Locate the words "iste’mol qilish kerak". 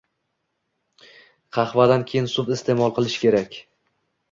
2.59-3.63